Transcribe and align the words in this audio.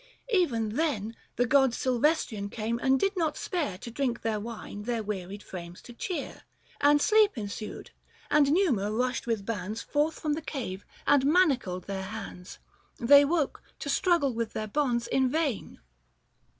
Even 0.33 0.69
then 0.77 1.15
The 1.35 1.45
gods 1.45 1.77
silvestrian 1.77 2.49
came, 2.49 2.79
and 2.79 2.99
did 2.99 3.15
not 3.15 3.37
spare 3.37 3.77
To 3.77 3.91
drink 3.91 4.23
the 4.23 4.39
wine 4.39 4.81
their 4.81 5.03
wearied 5.03 5.43
frames 5.43 5.79
to 5.83 5.93
cheer; 5.93 6.41
323 6.81 6.89
And 6.89 7.01
sleep 7.03 7.37
ensued; 7.37 7.91
and 8.31 8.51
Numa 8.51 8.91
rushed 8.91 9.27
with 9.27 9.45
bands 9.45 9.83
Forth 9.83 10.19
from 10.19 10.33
the 10.33 10.41
cave, 10.41 10.87
and 11.05 11.23
manacled 11.27 11.83
their 11.83 12.01
hands. 12.05 12.57
They 12.99 13.23
woke, 13.23 13.61
to 13.77 13.89
struggle 13.89 14.33
with 14.33 14.53
their 14.53 14.65
bonds, 14.67 15.05
in 15.05 15.29
vain. 15.29 15.77